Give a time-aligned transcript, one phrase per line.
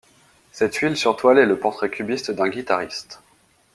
[0.51, 3.21] Cette huile sur toile est le portrait cubiste d'un guitariste.